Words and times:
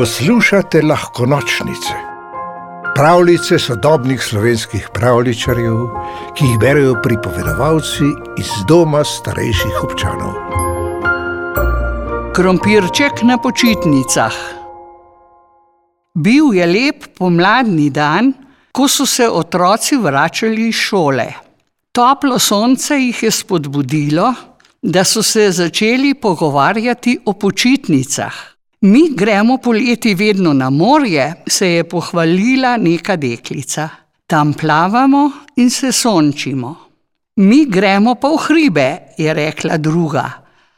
Poslušate 0.00 0.80
lahko 0.82 1.26
nočnice, 1.26 1.94
pravljice 2.94 3.58
sodobnih 3.58 4.22
slovenskih 4.22 4.86
pravličarjev, 4.94 5.74
ki 6.36 6.44
jih 6.44 6.58
berijo 6.58 6.94
pripovedovalci 7.02 8.06
iz 8.40 8.48
doma 8.68 9.02
starejših 9.04 9.82
občanov. 9.84 10.32
Krompirček 12.32 13.20
na 13.28 13.36
počitnicah. 13.36 14.38
Bil 16.14 16.54
je 16.56 16.66
lep 16.66 17.04
pomladni 17.18 17.90
dan, 17.90 18.32
ko 18.72 18.88
so 18.88 19.04
se 19.06 19.28
otroci 19.28 19.98
vračali 20.00 20.68
iz 20.68 20.80
šole. 20.80 21.26
Toplo 21.92 22.38
sonce 22.38 22.96
jih 22.96 23.22
je 23.22 23.30
spodbudilo, 23.30 24.32
da 24.82 25.04
so 25.04 25.22
se 25.22 25.50
začeli 25.50 26.14
pogovarjati 26.14 27.18
o 27.26 27.32
počitnicah. 27.32 28.59
Mi 28.82 29.10
gremo 29.14 29.58
poleti 29.58 30.14
vedno 30.14 30.52
na 30.52 30.70
morje, 30.70 31.34
se 31.46 31.68
je 31.68 31.84
pohvalila 31.84 32.76
neka 32.76 33.16
deklica. 33.16 33.88
Tam 34.26 34.54
plavamo 34.54 35.30
in 35.56 35.70
se 35.70 35.92
sončimo. 35.92 36.76
Mi 37.36 37.66
gremo 37.66 38.14
pa 38.14 38.28
v 38.28 38.38
hribe, 38.46 38.98
je 39.18 39.34
rekla 39.34 39.76
druga. 39.76 40.24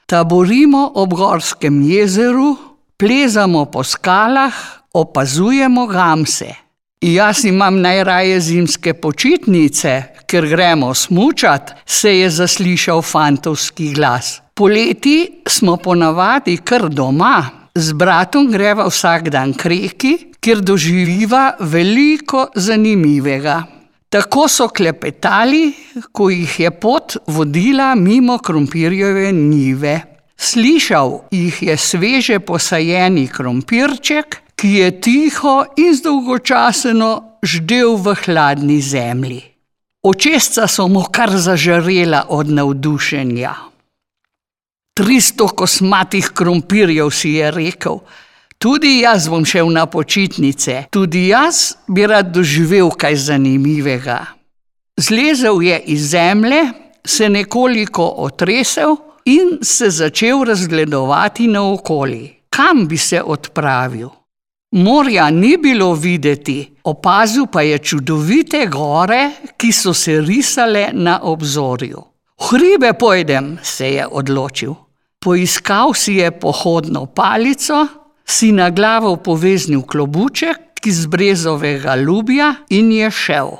Taborimo 0.06 0.92
ob 0.94 1.14
gorskem 1.14 1.82
jezeru, 1.82 2.56
plezamo 2.96 3.64
po 3.70 3.84
skalah, 3.84 4.54
opazujemo 4.92 5.86
gamse. 5.86 6.50
Jaz 7.00 7.44
imam 7.44 7.80
najraje 7.80 8.40
zimske 8.40 8.94
počitnice, 8.94 10.02
ker 10.26 10.46
gremo 10.46 10.94
smučat, 10.94 11.74
se 11.86 12.18
je 12.18 12.30
zaslišal 12.30 13.02
fantovski 13.02 13.92
glas. 13.94 14.40
Poleti 14.54 15.42
smo 15.46 15.76
ponavadi 15.76 16.56
kar 16.56 16.88
doma, 16.88 17.61
z 17.74 17.92
bratom 17.92 18.50
greva 18.52 18.86
vsak 18.88 19.30
dan 19.32 19.54
k 19.54 19.70
reki, 19.72 20.12
kjer 20.40 20.60
doživiva 20.60 21.56
veliko 21.60 22.48
zanimivega. 22.54 23.62
Tako 24.12 24.44
so 24.48 24.68
klepetali, 24.68 25.72
ko 26.12 26.28
jih 26.28 26.60
je 26.60 26.70
pot 26.70 27.16
vodila 27.26 27.94
mimo 27.94 28.38
krompirjeve 28.38 29.32
njive. 29.32 30.00
Slišal 30.36 31.20
jih 31.30 31.62
je 31.62 31.76
sveže 31.76 32.40
posajeni 32.40 33.28
krompirček, 33.28 34.42
ki 34.56 34.68
je 34.68 34.90
tiho 35.00 35.54
in 35.80 35.96
zdolgočaseno 35.96 37.38
ždel 37.42 37.96
v 37.96 38.14
hladni 38.24 38.80
zemlji. 38.82 39.40
Očesca 40.02 40.66
so 40.68 40.88
mu 40.88 41.06
kar 41.08 41.30
zažarela 41.30 42.26
od 42.28 42.50
navdušenja. 42.50 43.71
Tristo 44.94 45.46
kosmatih 45.48 46.26
krompirjev 46.34 47.10
si 47.10 47.30
je 47.38 47.50
rekel, 47.50 47.94
tudi 48.58 48.98
jaz 49.00 49.28
bom 49.32 49.44
šel 49.44 49.70
na 49.72 49.86
počitnice, 49.86 50.84
tudi 50.92 51.28
jaz 51.30 51.78
bi 51.88 52.04
rad 52.06 52.28
doživel 52.34 52.90
kaj 52.90 53.16
zanimivega. 53.16 54.18
Zlezel 55.00 55.62
je 55.62 55.78
iz 55.94 56.10
zemlje, 56.10 56.60
se 57.04 57.28
nekoliko 57.28 58.04
otresel 58.26 58.96
in 59.24 59.58
se 59.62 59.90
začel 59.90 60.44
razgledovati 60.44 61.46
naokoli. 61.46 62.42
Kam 62.50 62.86
bi 62.88 62.98
se 62.98 63.22
odpravil? 63.22 64.08
Morja 64.72 65.30
ni 65.30 65.56
bilo 65.56 65.94
videti, 65.94 66.74
opazil 66.84 67.46
pa 67.52 67.62
je 67.62 67.78
čudovite 67.78 68.66
gore, 68.66 69.30
ki 69.56 69.72
so 69.72 69.94
se 69.94 70.20
risale 70.20 70.90
na 70.92 71.20
obzorju. 71.22 72.11
Hribe 72.42 72.92
pojdem, 72.98 73.58
se 73.62 73.86
je 73.86 74.06
odločil. 74.06 74.74
Poiskal 75.22 75.94
si 75.94 76.18
je 76.18 76.30
pohodno 76.30 77.06
palico, 77.06 77.86
si 78.26 78.50
na 78.52 78.70
glavo 78.70 79.16
poveznil 79.16 79.82
klobuček 79.86 80.86
iz 80.86 81.06
brezovega 81.06 81.94
lubja 81.94 82.54
in 82.68 82.90
je 82.92 83.10
šel. 83.10 83.50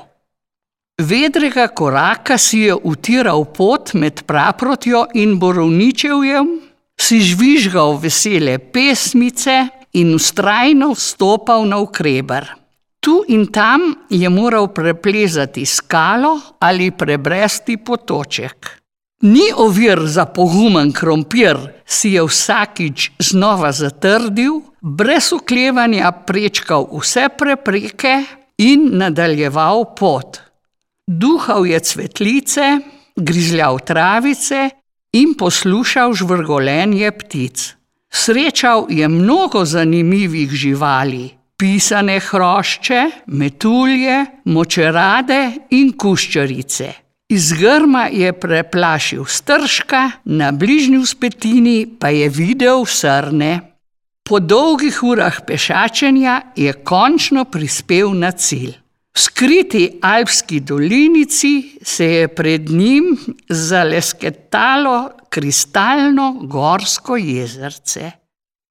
Vedrega 0.99 1.67
koraka 1.67 2.37
si 2.37 2.67
je 2.67 2.75
utiral 2.75 3.45
pot 3.45 3.93
med 3.93 4.25
praprotjo 4.27 5.05
in 5.15 5.39
borovničevjem, 5.39 6.51
si 6.99 7.21
žvižgal 7.23 7.97
vesele 8.03 8.59
pesmice 8.59 9.67
in 9.93 10.13
ustrajno 10.15 10.91
vstopal 10.91 11.65
na 11.65 11.79
ukreber. 11.79 12.62
Tu 13.03 13.17
in 13.27 13.49
tam 13.51 13.81
je 14.09 14.29
moral 14.29 14.69
preplezati 14.71 15.65
skalo 15.65 16.39
ali 16.59 16.91
prebresti 16.91 17.77
potoček. 17.77 18.79
Ni 19.21 19.49
ovir 19.55 19.99
za 20.07 20.25
pogumen 20.25 20.91
krompir, 20.91 21.57
si 21.85 22.13
je 22.15 22.23
vsakič 22.23 23.11
znova 23.19 23.71
zatrdil, 23.71 24.61
brez 24.81 25.33
uklevanja 25.35 26.11
prečkal 26.27 26.87
vse 26.91 27.27
prepreke 27.37 28.23
in 28.57 28.89
nadaljeval 28.99 29.85
pot. 29.99 30.39
Duhal 31.07 31.67
je 31.67 31.79
cvetlice, 31.79 32.79
grizljal 33.15 33.79
travice 33.79 34.69
in 35.11 35.35
poslušal 35.39 36.13
žvrgolenje 36.13 37.11
ptic. 37.11 37.75
Srečal 38.11 38.87
je 38.89 39.07
mnogo 39.07 39.65
zanimivih 39.65 40.51
živali: 40.51 41.42
pisane 41.57 42.19
hrošče, 42.19 43.01
metulje, 43.27 44.25
močerade 44.45 45.41
in 45.69 45.93
kuščarice. 45.97 46.93
Iz 47.33 47.53
grma 47.57 48.07
je 48.11 48.33
preplašil 48.33 49.25
stržka, 49.25 50.11
na 50.25 50.51
bližnji 50.51 50.97
uspetini 50.97 51.87
pa 51.99 52.09
je 52.09 52.29
videl 52.29 52.85
srne. 52.85 53.59
Po 54.23 54.39
dolgih 54.39 55.03
urah 55.03 55.41
pešačenja 55.47 56.41
je 56.55 56.73
končno 56.73 57.45
prispel 57.45 58.13
na 58.13 58.31
cilj. 58.31 58.75
V 59.13 59.21
skriti 59.21 59.99
alpski 60.01 60.59
dolinici 60.59 61.77
se 61.81 62.05
je 62.05 62.27
pred 62.27 62.69
njim 62.69 63.17
zalesketalo 63.49 65.09
kristalno 65.29 66.31
gorsko 66.43 67.17
jezerce. 67.17 68.11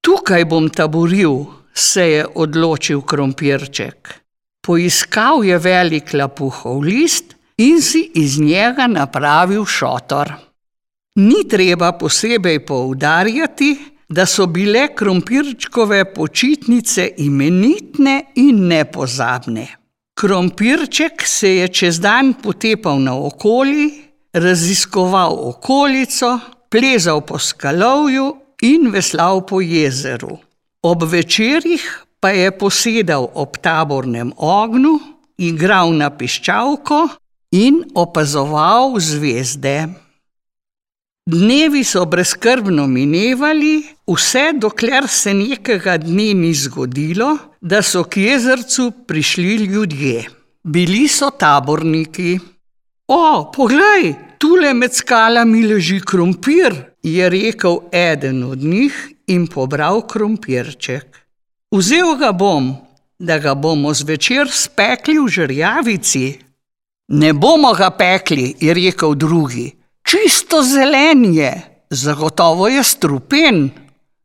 Tukaj 0.00 0.44
bom 0.44 0.70
taboril, 0.70 1.44
se 1.75 2.09
je 2.09 2.27
odločil 2.34 3.00
krompirček. 3.00 4.15
Poiskal 4.62 5.44
je 5.44 5.59
velik 5.59 6.12
lapuhov 6.15 6.83
list 6.83 7.34
in 7.59 7.83
si 7.83 8.10
iz 8.15 8.38
njega 8.41 8.87
napravil 8.87 9.65
šotor. 9.65 10.32
Ni 11.16 11.49
treba 11.49 11.93
posebej 11.93 12.66
poudarjati, 12.66 13.77
da 14.09 14.27
so 14.27 14.47
bile 14.47 14.88
krompirčkove 14.94 16.05
počitnice 16.15 17.11
imenitne 17.16 18.25
in 18.34 18.66
nepozabne. 18.69 19.66
Krompirček 20.15 21.22
se 21.27 21.55
je 21.56 21.69
čez 21.69 22.00
dan 22.00 22.34
potepal 22.43 23.00
naokoli, 23.00 23.87
raziskoval 24.32 25.38
okolico, 25.49 26.38
plezal 26.69 27.21
po 27.21 27.38
skalovju 27.38 28.37
in 28.62 28.91
veslal 28.93 29.47
po 29.47 29.61
jezeru. 29.61 30.38
Ob 30.82 31.03
večerjih 31.03 31.82
pa 32.20 32.31
je 32.31 32.50
posedal 32.59 33.28
ob 33.34 33.59
tabornem 33.62 34.32
ognju, 34.37 34.97
igral 35.38 35.93
na 35.94 36.09
piščalko 36.10 37.04
in 37.54 37.84
opazoval 37.94 38.97
zvezde. 38.98 39.76
Dnevi 41.31 41.84
so 41.87 42.03
brezkrbno 42.06 42.88
minevali, 42.91 43.84
vse 44.10 44.48
dokler 44.59 45.06
se 45.06 45.34
nekega 45.34 45.97
dne 46.03 46.32
ni 46.34 46.50
zgodilo, 46.54 47.31
da 47.60 47.82
so 47.82 48.03
k 48.03 48.26
jezercu 48.26 48.91
prišli 49.06 49.54
ljudje. 49.70 50.25
Bili 50.64 51.06
so 51.09 51.31
taborniki. 51.31 52.41
O, 53.06 53.53
poglej, 53.54 54.14
tule 54.38 54.75
med 54.75 54.99
skalami 54.99 55.62
leži 55.62 56.00
krompir, 56.03 56.75
je 57.03 57.31
rekel 57.31 57.78
eden 57.93 58.43
od 58.43 58.59
njih 58.59 59.12
in 59.27 59.47
pobral 59.47 60.03
krompirček. 60.06 61.23
Vzel 61.73 62.17
ga 62.20 62.32
bom, 62.32 62.73
da 63.19 63.38
ga 63.38 63.55
bomo 63.55 63.94
zvečer 63.94 64.50
spekli 64.50 65.19
v 65.19 65.29
žrjavici. 65.29 66.26
Ne 67.12 67.32
bomo 67.32 67.73
ga 67.75 67.91
pekli, 67.91 68.55
je 68.61 68.75
rekel 68.75 69.14
drugi. 69.14 69.70
Čisto 70.02 70.62
zelen 70.62 71.25
je, 71.35 71.52
zagotovo 71.91 72.69
je 72.69 72.82
strupen. 72.85 73.70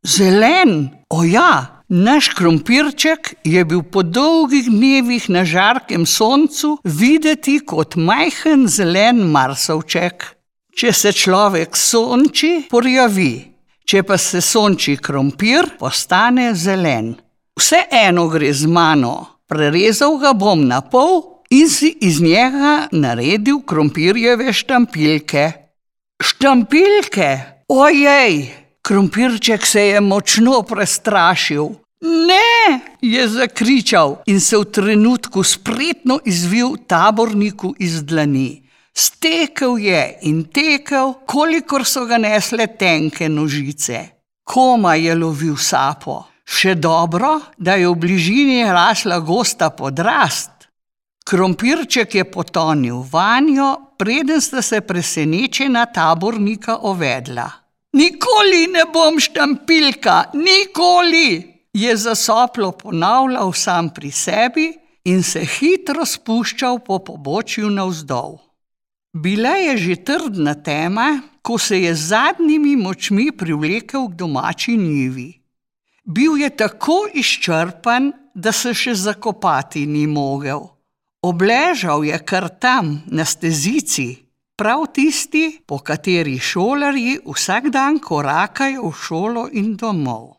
Zelen, 0.03 0.89
o 1.09 1.23
ja, 1.23 1.83
naš 1.89 2.29
krompirček 2.35 3.35
je 3.43 3.65
bil 3.65 3.83
po 3.83 4.03
dolgih 4.03 4.67
dnevih 4.69 5.29
na 5.29 5.45
žarkem 5.45 6.05
soncu 6.05 6.77
videti 6.83 7.59
kot 7.59 7.95
majhen 7.95 8.67
zelen 8.67 9.23
marsovček. 9.31 10.33
Če 10.77 10.93
se 10.93 11.11
človek 11.11 11.77
sonči, 11.77 12.67
porjavi, 12.69 13.56
če 13.87 14.03
pa 14.03 14.17
se 14.19 14.41
sonči 14.43 14.97
krompir, 14.99 15.77
postane 15.79 16.51
zelen. 16.55 17.13
Vseeno 17.57 18.27
gre 18.29 18.51
z 18.53 18.67
mano, 18.67 19.39
prerezal 19.47 20.19
ga 20.21 20.33
bom 20.35 20.67
na 20.67 20.81
pol 20.83 21.23
in 21.49 21.69
si 21.71 21.93
iz 22.03 22.19
njega 22.21 22.89
naredil 22.91 23.63
krompirjeve 23.63 24.53
štampilke. 24.53 25.47
Štampilke, 26.19 27.31
ojej! 27.71 28.47
Krompirček 28.87 29.65
se 29.67 29.81
je 29.81 30.01
močno 30.01 30.61
prestrašil. 30.63 31.65
Ne, 32.01 32.79
je 33.01 33.27
zakričal 33.27 34.21
in 34.31 34.39
se 34.39 34.57
v 34.57 34.63
trenutku 34.71 35.43
spretno 35.43 36.19
izvil 36.25 36.77
taborniku 36.87 37.73
iz 37.79 38.03
dlani. 38.03 38.66
Stekel 38.97 39.77
je 39.77 40.01
in 40.21 40.45
tekel, 40.49 41.13
kolikor 41.29 41.85
so 41.85 42.05
ga 42.09 42.17
nesle 42.17 42.65
tenke 42.79 43.29
nožice. 43.29 43.99
Koma 44.43 44.95
je 44.95 45.13
lovil 45.15 45.57
sapo. 45.57 46.23
Še 46.47 46.77
dobro, 46.79 47.35
da 47.57 47.75
je 47.75 47.89
v 47.91 47.97
bližini 47.99 48.63
rasla 48.63 49.19
gosta 49.19 49.69
podrast. 49.69 50.65
Krompirček 51.27 52.15
je 52.15 52.23
potonil 52.31 53.03
vanjo, 53.11 53.67
preden 53.99 54.41
sta 54.41 54.63
se 54.63 54.79
presenečena 54.81 55.85
tabornika 55.91 56.79
ovedla. 56.87 57.49
Nikoli 57.93 58.65
ne 58.71 58.87
bom 58.93 59.19
štampilka, 59.19 60.31
nikoli! 60.33 61.57
je 61.77 61.93
zasoplo 61.97 62.71
ponavljal 62.71 63.53
sam 63.53 63.89
pri 63.93 64.11
sebi 64.11 64.71
in 65.05 65.21
se 65.23 65.43
hitro 65.45 66.05
spuščal 66.05 66.79
po 66.79 66.97
pobočju 66.99 67.69
navzdol. 67.69 68.46
Bila 69.17 69.57
je 69.57 69.73
že 69.77 69.95
trdna 70.05 70.53
tema, 70.53 71.25
ko 71.41 71.57
se 71.57 71.81
je 71.81 71.95
z 71.95 72.01
zadnjimi 72.13 72.75
močmi 72.77 73.31
privlekel 73.31 74.09
k 74.09 74.13
domači 74.13 74.77
njivi. 74.77 75.41
Bil 76.05 76.37
je 76.37 76.49
tako 76.49 77.09
izčrpan, 77.13 78.11
da 78.35 78.51
se 78.51 78.73
še 78.77 78.93
zakopati 78.93 79.87
ni 79.89 80.05
mogel. 80.07 80.61
Obležal 81.25 82.05
je 82.05 82.19
kar 82.19 82.45
tam, 82.61 83.01
na 83.09 83.25
stezici, 83.25 84.21
prav 84.55 84.85
tisti, 84.93 85.65
po 85.65 85.81
kateri 85.81 86.37
šolarji 86.37 87.17
vsak 87.25 87.73
dan 87.73 87.97
korakajo 87.97 88.91
v 88.91 88.95
šolo 89.01 89.49
in 89.51 89.73
domov. 89.75 90.37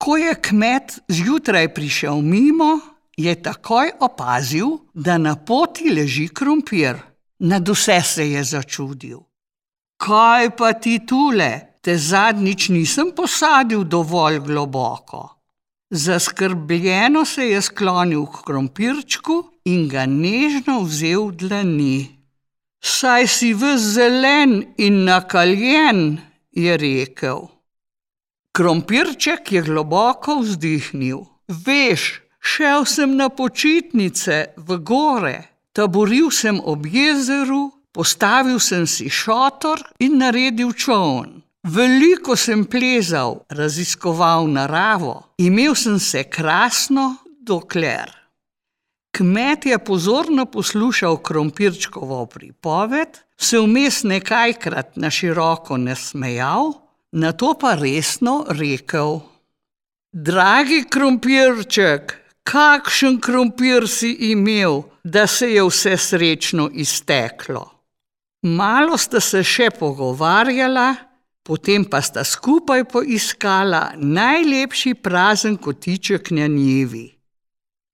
Ko 0.00 0.16
je 0.16 0.32
kmet 0.40 1.04
zjutraj 1.08 1.68
prišel 1.76 2.24
mimo, 2.24 2.80
je 3.16 3.34
takoj 3.36 3.92
opazil, 4.00 4.78
da 4.94 5.18
na 5.18 5.36
poti 5.36 5.92
leži 5.92 6.30
krompir. 6.32 7.13
Nad 7.38 7.68
vse 7.68 8.00
se 8.02 8.30
je 8.30 8.44
začudil. 8.44 9.20
Kaj 9.96 10.56
pa 10.56 10.72
ti 10.72 10.98
tule, 11.06 11.78
te 11.82 11.98
zadnjič 11.98 12.68
nisem 12.68 13.12
posadil 13.16 13.84
dovolj 13.84 14.38
globoko? 14.38 15.30
Zaskrbljeno 15.90 17.24
se 17.24 17.48
je 17.48 17.62
sklonil 17.62 18.26
k 18.26 18.42
krompirčku 18.46 19.36
in 19.64 19.88
ga 19.88 20.06
nežno 20.06 20.80
vzel 20.82 21.28
v 21.28 21.36
dlani. 21.42 21.98
Saj 22.84 23.26
si 23.26 23.54
v 23.54 23.76
zelen 23.78 24.74
in 24.76 25.04
nakaljen, 25.04 26.18
je 26.52 26.76
rekel. 26.76 27.48
Krompirček 28.52 29.52
je 29.52 29.62
globoko 29.62 30.38
vzdihnil. 30.42 31.24
Veš, 31.48 32.20
šel 32.40 32.84
sem 32.84 33.16
na 33.16 33.28
počitnice 33.28 34.54
v 34.56 34.78
gore, 34.78 35.53
taboril 35.74 36.30
sem 36.30 36.60
ob 36.62 36.86
jezeru, 36.86 37.68
postavil 37.92 38.60
sem 38.62 38.86
si 38.86 39.10
šotor 39.10 39.82
in 39.98 40.18
naredil 40.22 40.72
čovn. 40.72 41.42
Veliko 41.64 42.36
sem 42.36 42.64
plezal, 42.68 43.40
raziskoval 43.48 44.48
naravo, 44.52 45.34
imel 45.40 45.74
sem 45.74 45.98
se 45.98 46.24
krasno, 46.28 47.16
dokler. 47.40 48.12
Kmet 49.14 49.66
je 49.66 49.78
pozorno 49.78 50.44
poslušal 50.46 51.16
krompirčkovo 51.22 52.26
pripoved, 52.26 53.20
se 53.36 53.58
vmes 53.58 54.02
nekajkrat 54.04 54.96
na 54.96 55.10
široko 55.10 55.76
nasmejal 55.76 56.74
na 57.14 57.32
to 57.32 57.54
pa 57.54 57.74
resno 57.74 58.44
rekel: 58.48 59.20
Dragi 60.12 60.84
krompirček, 60.90 62.23
kakšen 62.44 63.20
krompir 63.20 63.88
si 63.88 64.12
imel, 64.30 64.82
da 65.04 65.26
se 65.26 65.50
je 65.52 65.62
vse 65.62 65.96
srečno 65.96 66.68
izteklo. 66.72 67.70
Malo 68.42 68.98
sta 68.98 69.20
se 69.20 69.42
še 69.42 69.70
pogovarjala, 69.78 70.94
potem 71.44 71.84
pa 71.84 72.00
sta 72.04 72.24
skupaj 72.24 72.84
poiskala 72.84 73.92
najlepši 73.96 74.94
prazen 74.94 75.56
kotiček 75.56 76.30
na 76.30 76.46
njivi. 76.46 77.08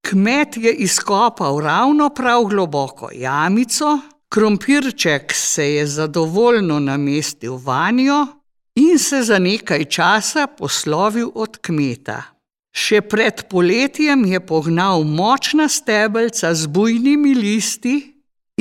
Kmet 0.02 0.56
je 0.56 0.72
izkopal 0.74 1.60
ravno 1.60 2.08
prav 2.10 2.44
globoko 2.44 3.10
jamico, 3.14 3.98
krompirček 4.28 5.32
se 5.34 5.74
je 5.74 5.86
zadovoljno 5.86 6.78
namestil 6.80 7.58
vanjo 7.64 8.26
in 8.74 8.98
se 8.98 9.22
za 9.22 9.38
nekaj 9.38 9.84
časa 9.84 10.46
poslovil 10.46 11.30
od 11.34 11.58
kmeta. 11.58 12.22
Še 12.70 13.00
pred 13.02 13.44
poletjem 13.50 14.24
je 14.30 14.40
pognal 14.40 15.04
močna 15.04 15.66
stebelca 15.68 16.54
z 16.54 16.70
bujnimi 16.70 17.34
listi 17.34 17.96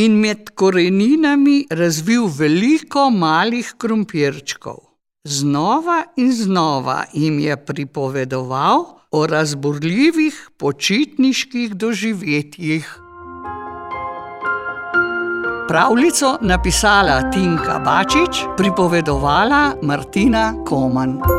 in 0.01 0.17
med 0.21 0.53
koreninami 0.57 1.65
razvil 1.69 2.25
veliko 2.27 3.09
malih 3.13 3.75
krompirčkov. 3.77 4.79
Znova 5.27 6.03
in 6.17 6.31
znova 6.33 7.03
jim 7.13 7.37
je 7.43 7.57
pripovedoval 7.57 8.87
o 9.11 9.27
razburljivih 9.27 10.49
počitniških 10.57 11.75
doživetjih 11.75 12.89
pravljico 15.69 16.37
napisala 16.41 17.31
Tinka 17.31 17.79
Bačič, 17.79 18.41
pripovedovala 18.57 19.73
Martina 19.81 20.53
Koman. 20.65 21.38